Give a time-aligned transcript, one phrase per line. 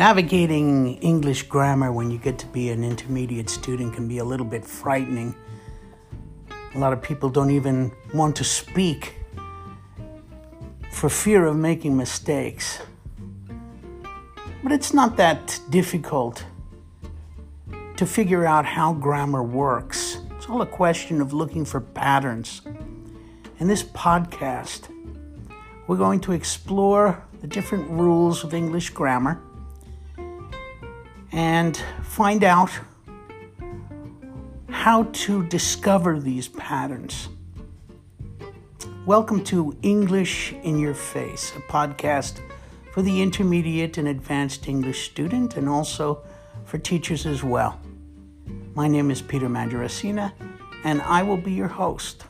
[0.00, 4.46] Navigating English grammar when you get to be an intermediate student can be a little
[4.46, 5.34] bit frightening.
[6.74, 9.16] A lot of people don't even want to speak
[10.90, 12.78] for fear of making mistakes.
[14.62, 16.46] But it's not that difficult
[17.98, 20.16] to figure out how grammar works.
[20.38, 22.62] It's all a question of looking for patterns.
[23.58, 24.88] In this podcast,
[25.86, 29.38] we're going to explore the different rules of English grammar
[31.32, 32.70] and find out
[34.68, 37.28] how to discover these patterns.
[39.06, 42.40] Welcome to English in Your Face, a podcast
[42.92, 46.22] for the intermediate and advanced English student and also
[46.64, 47.80] for teachers as well.
[48.74, 50.32] My name is Peter Mandaracina,
[50.84, 52.24] and I will be your host.